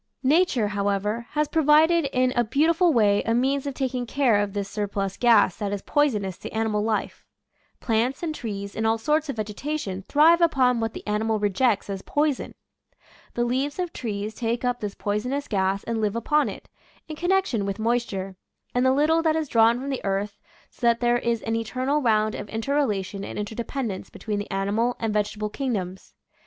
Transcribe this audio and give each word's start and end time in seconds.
Nature, 0.23 0.69
however, 0.69 1.27
has 1.33 1.47
provided 1.47 2.05
in 2.05 2.31
a 2.35 2.43
beau 2.43 2.65
tiful 2.65 2.91
way 2.91 3.21
a 3.21 3.35
means 3.35 3.67
of 3.67 3.75
taking 3.75 4.07
care 4.07 4.39
of 4.39 4.53
this 4.53 4.67
sur 4.67 4.87
plus 4.87 5.15
gas 5.15 5.57
that 5.57 5.71
is 5.71 5.83
poisonous 5.83 6.39
to 6.39 6.49
animal 6.49 6.81
life. 6.83 7.23
Plants 7.79 8.23
and 8.23 8.33
trees 8.33 8.75
and 8.75 8.87
all 8.87 8.97
sorts 8.97 9.29
of 9.29 9.35
vegetation, 9.35 9.99
i. 9.99 10.01
Original 10.01 10.03
from 10.07 10.17
UNIVERSITY 10.17 10.25
OF 10.25 10.41
WISCONSIN 10.41 10.57
Cbe 10.57 10.57
Sun's 10.57 10.57
Ka^s. 10.57 10.57
161 10.57 10.57
thrive 10.57 10.71
upon 10.71 10.79
what 10.81 10.93
the 10.93 11.07
animal 11.07 11.39
rejects 11.39 11.89
as 11.91 12.01
poison. 12.01 12.55
The 13.35 13.43
leaves 13.45 13.77
of 13.77 13.93
trees 13.93 14.33
take 14.33 14.65
up 14.65 14.79
this 14.79 14.95
poisonous 14.95 15.47
gas 15.47 15.83
and 15.83 16.01
live 16.01 16.15
upon 16.15 16.49
it, 16.49 16.67
in 17.07 17.15
connection 17.15 17.65
with 17.67 17.77
moisture, 17.77 18.35
and 18.73 18.83
the 18.83 18.91
little 18.91 19.21
that 19.21 19.35
is 19.35 19.47
drawn 19.47 19.79
from 19.79 19.91
the 19.91 20.03
earth, 20.03 20.39
so 20.71 20.87
that 20.87 20.99
there 21.01 21.19
is 21.19 21.43
an 21.43 21.55
eternal 21.55 22.01
round 22.01 22.33
of 22.33 22.49
inter 22.49 22.73
relation 22.75 23.23
and 23.23 23.37
interdependence 23.37 24.09
between 24.09 24.39
the 24.39 24.49
ani 24.49 24.71
mal 24.71 24.95
and 24.99 25.13
vegetable 25.13 25.51
kingdoms. 25.51 26.15